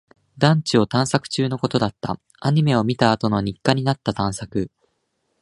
[0.39, 2.19] 団地を探索中のことだった。
[2.39, 4.71] アニメを見たあとの日課になった探索。